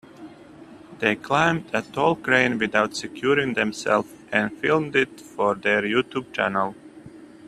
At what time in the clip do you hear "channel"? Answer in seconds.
6.33-6.73